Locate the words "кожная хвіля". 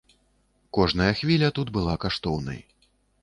0.77-1.49